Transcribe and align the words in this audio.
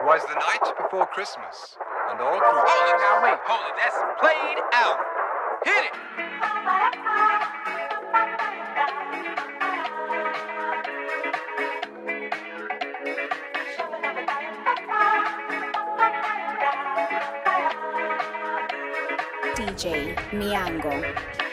'Twas 0.00 0.24
the 0.24 0.34
night 0.34 0.76
before 0.78 1.04
Christmas, 1.06 1.76
and 2.10 2.20
all 2.22 2.32
through. 2.32 2.40
Hold 2.42 2.88
it 2.88 2.98
now, 3.00 3.22
wait, 3.22 3.38
hold 3.44 3.60
it. 3.68 3.74
That's 3.76 3.96
played 4.18 4.58
out. 4.72 4.98
Hit 5.62 5.84
it. 5.84 5.92
DJ 19.54 20.16
Miango. 20.30 21.49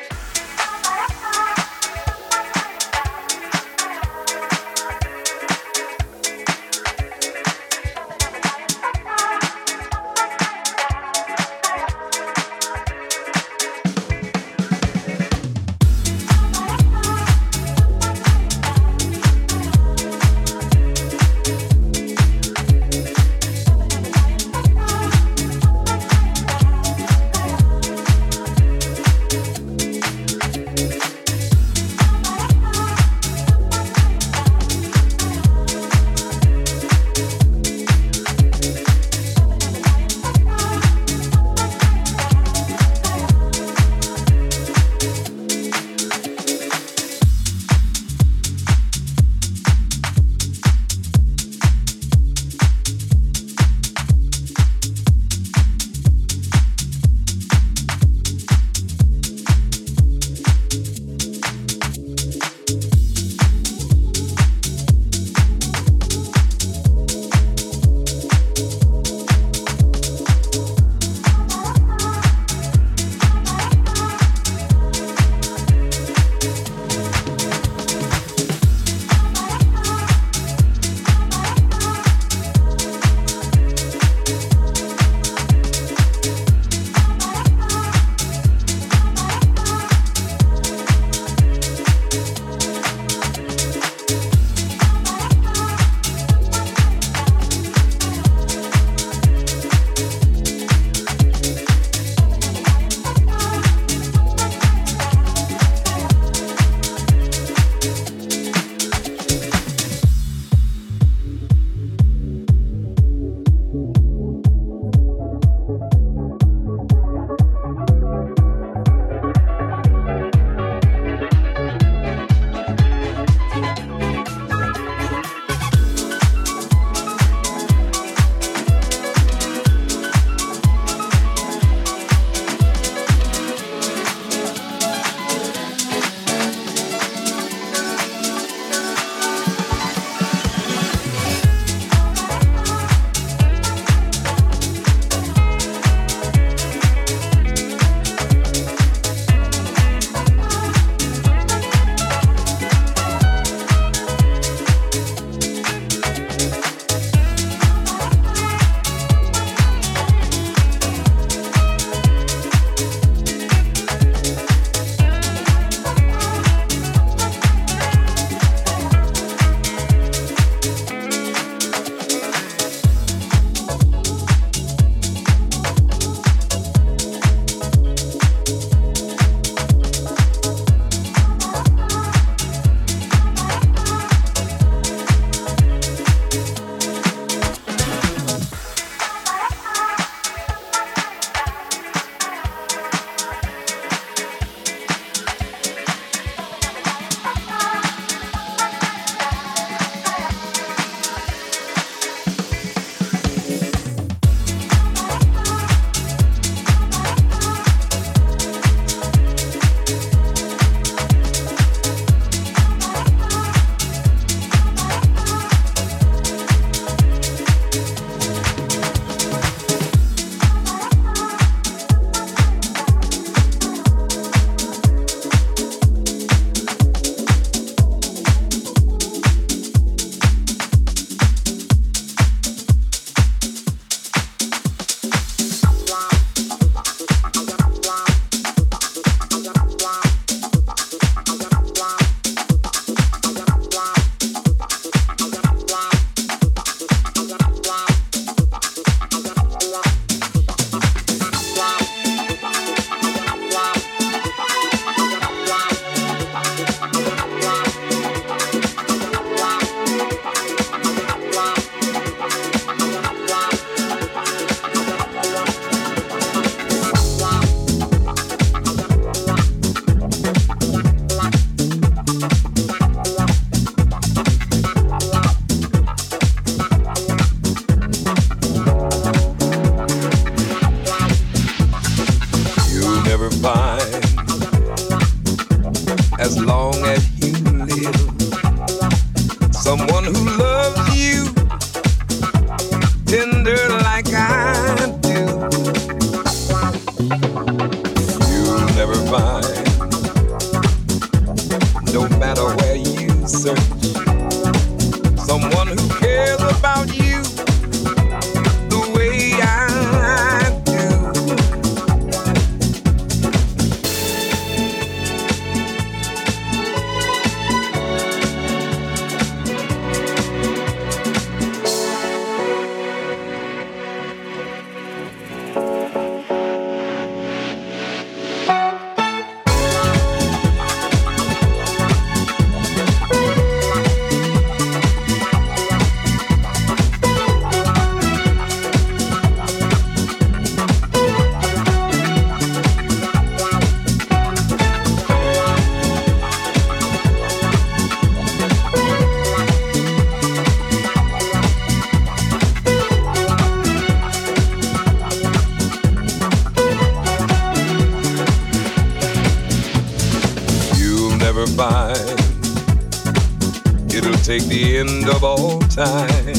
Take 364.27 364.43
the 364.47 364.77
end 364.79 365.07
of 365.07 365.23
all 365.23 365.57
time. 365.69 366.35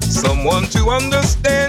Someone 0.00 0.64
to 0.68 0.88
understand 0.88 1.67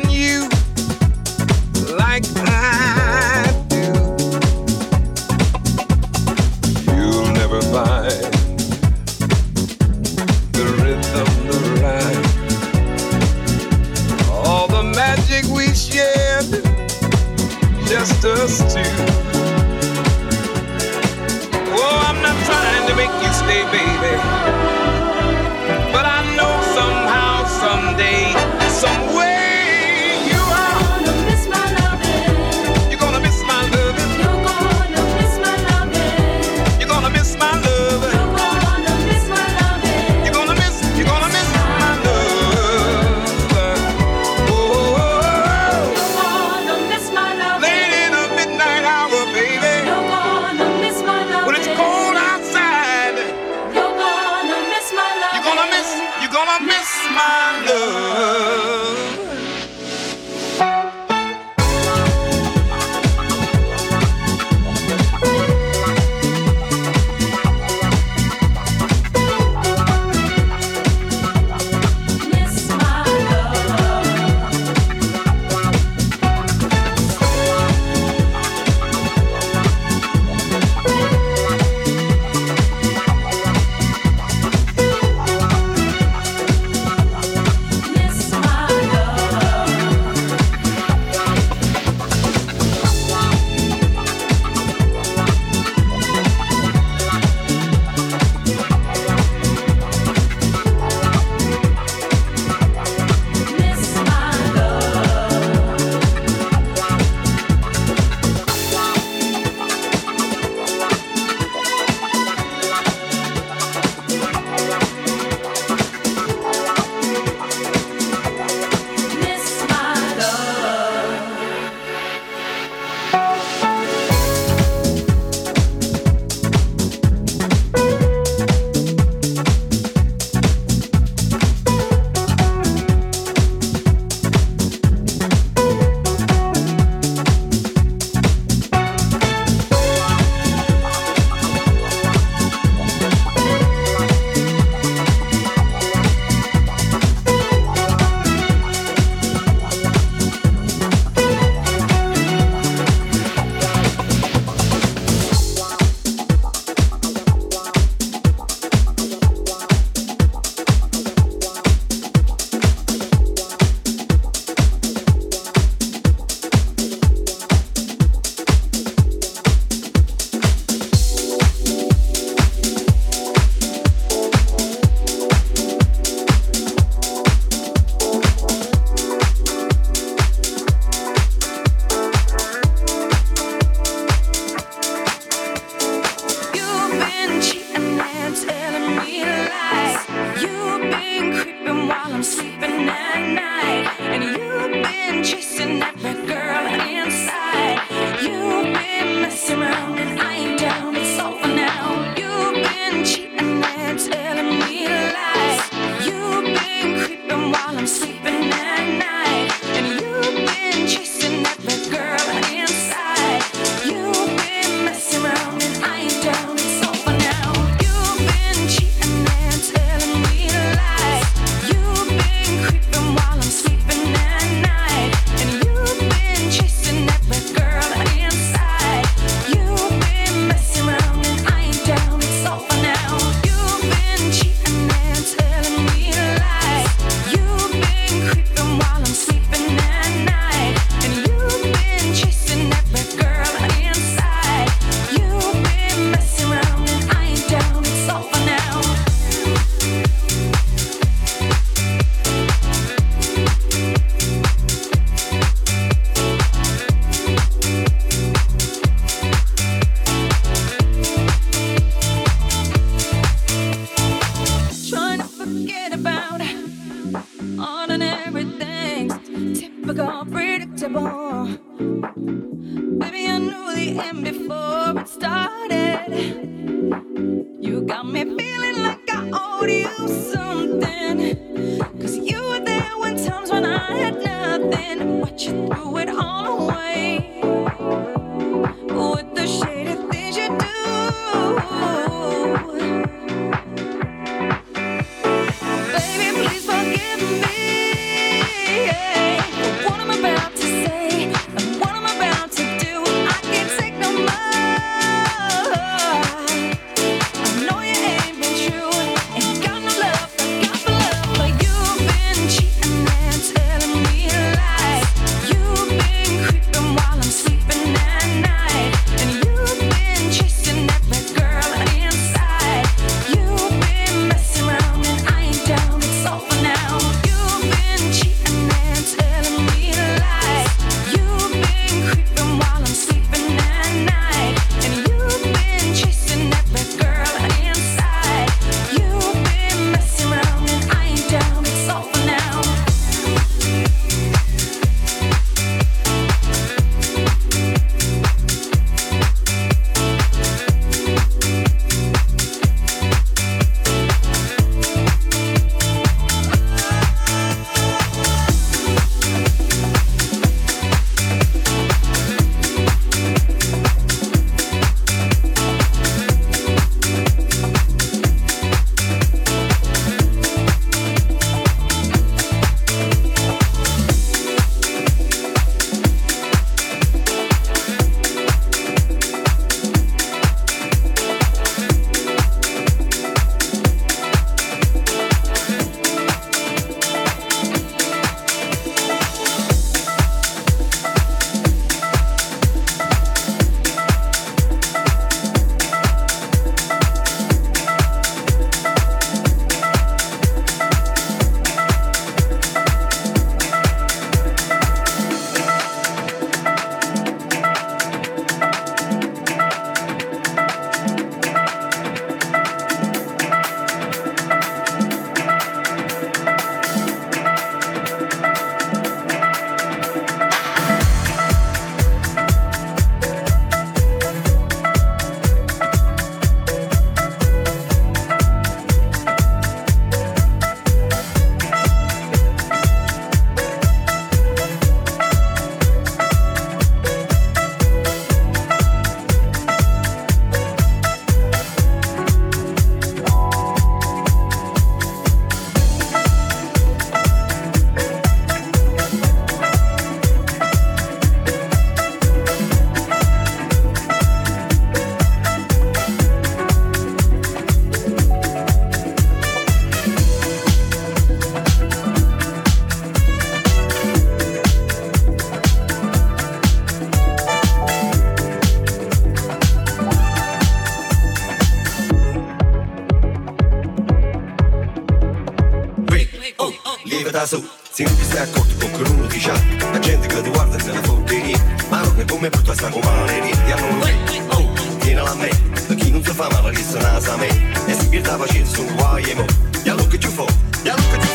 Se 478.00 478.06
non 478.06 478.16
ti 478.16 478.24
sei 478.24 478.40
accorto 478.40 478.74
con 478.80 478.92
quello 478.92 479.12
uno 479.12 479.28
ti 479.28 479.40
c'ha 479.40 479.52
La 479.92 480.00
gente 480.00 480.26
che 480.26 480.42
ti 480.42 480.50
guarda 480.52 480.80
se 480.80 480.94
la 480.94 481.02
fonteria 481.02 481.62
Ma 481.90 482.00
non 482.00 482.18
è 482.18 482.24
come 482.24 482.48
brutta 482.48 482.74
sta 482.74 482.88
comaneria 482.88 483.58
Ti 483.58 483.72
hanno 483.74 484.06
oh, 484.48 484.98
tienala 485.00 485.32
a 485.32 485.36
me. 485.36 485.50
Per 485.86 485.96
chi 485.98 486.10
non 486.10 486.24
si 486.24 486.32
fa 486.32 486.48
male 486.50 486.72
che 486.72 486.82
se 486.82 486.98
nasa 486.98 487.34
a 487.34 487.36
me. 487.36 487.48
E 487.88 487.94
se 487.94 488.08
mi 488.08 488.22
la 488.22 488.36
pazienza 488.38 488.76
sono 488.76 488.94
guai 488.94 489.24
e 489.24 489.36
mo. 489.36 489.46
All'unico 489.86 490.08
che 490.08 490.20
ci 490.20 490.28
fa, 490.28 490.44
forti, 490.44 490.82
gli 490.84 490.88
allocchi 490.88 491.18
più 491.18 491.29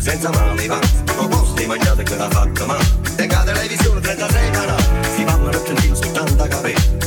senza 0.00 0.30
male 0.30 0.66
va. 0.66 0.78
Proposte 1.04 1.66
mangiate 1.66 2.02
che 2.02 2.16
la 2.16 2.28
facca 2.30 2.64
ma. 2.66 2.76
Te 3.14 3.26
cade 3.26 3.52
la 3.52 3.60
visione 3.60 4.00
36 4.00 4.50
canali 4.50 4.82
Si 5.14 5.24
fa 5.24 5.36
ma 5.36 5.50
non 5.50 5.62
c'è 5.62 5.94
70 5.94 6.48
capelli 6.48 6.99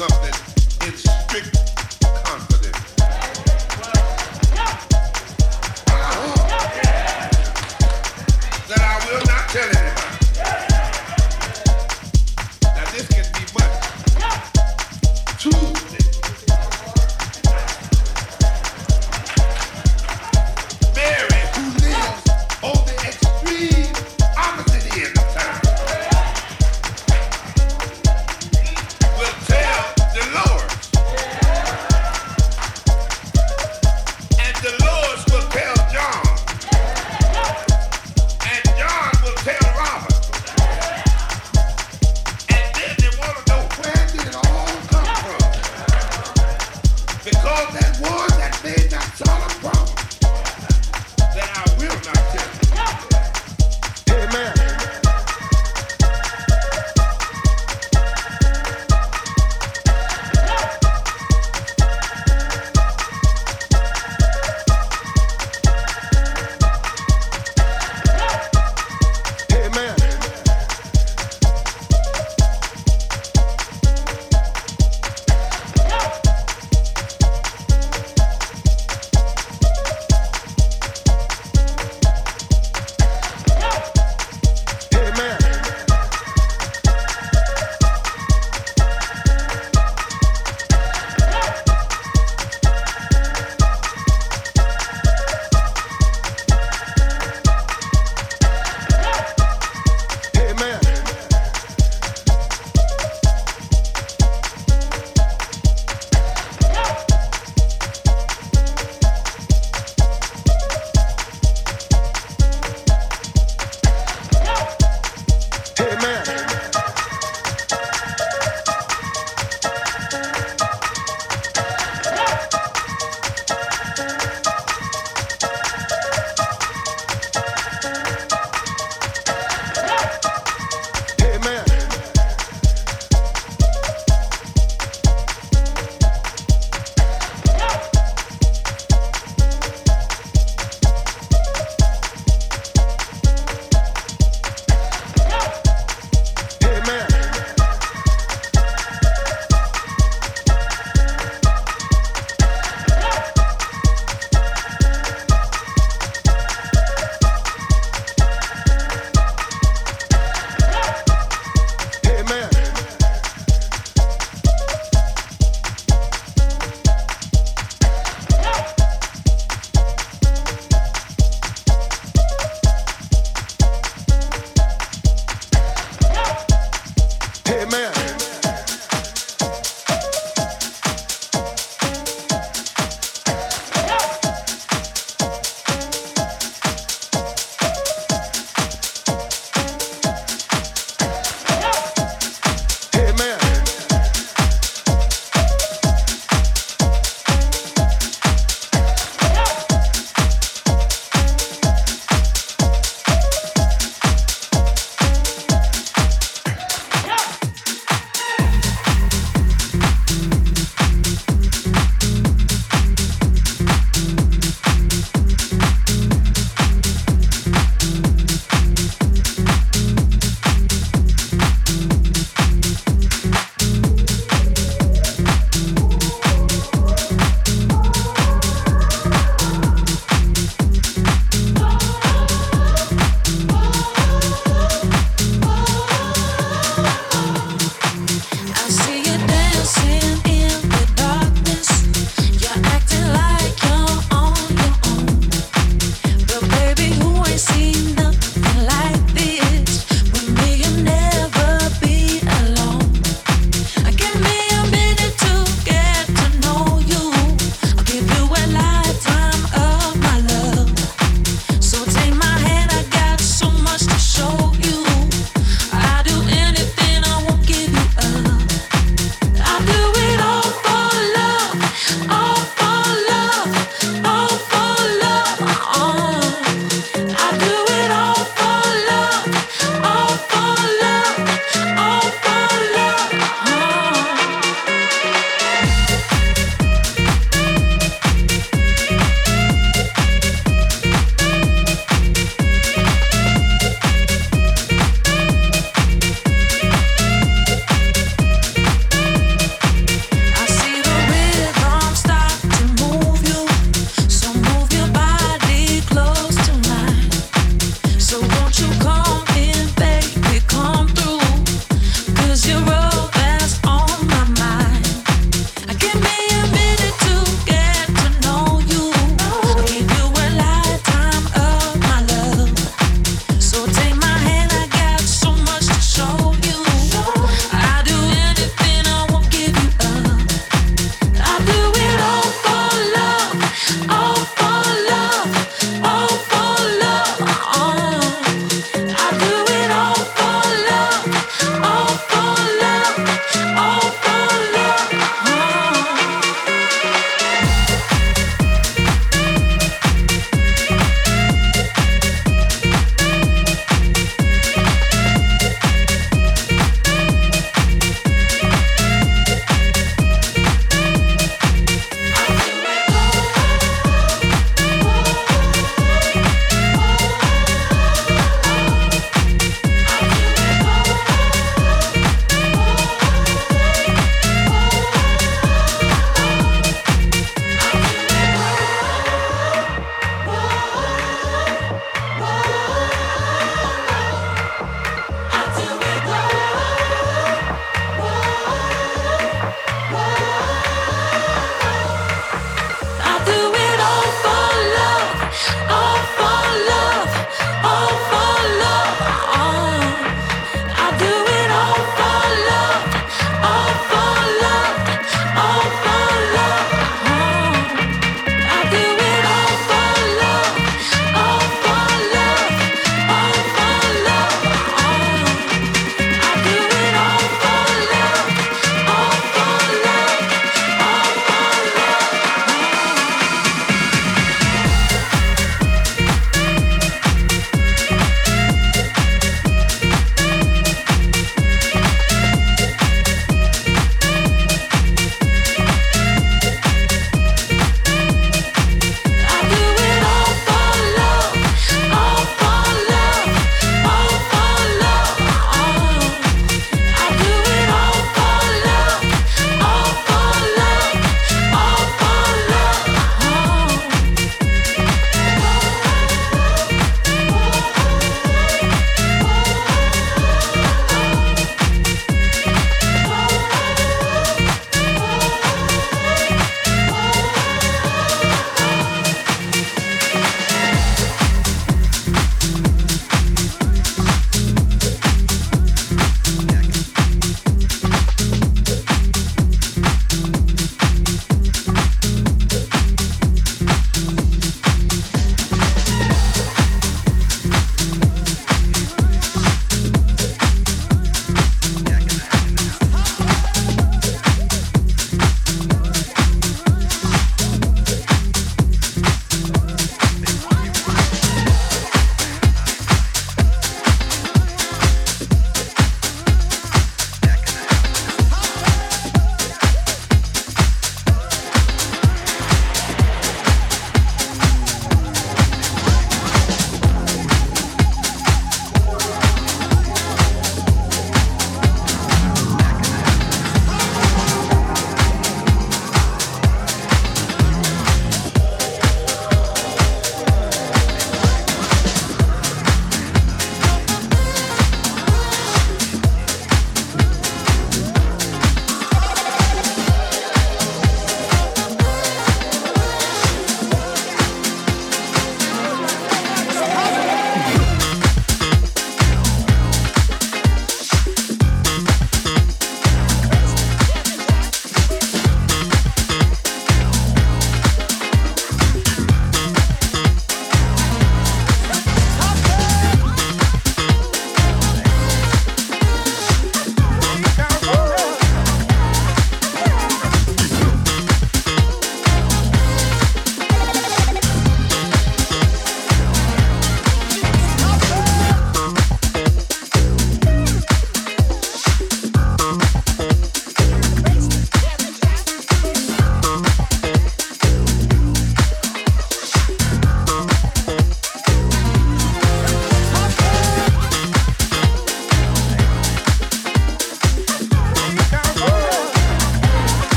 something. 0.00 0.49